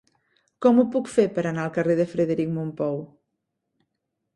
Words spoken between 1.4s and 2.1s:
anar al carrer de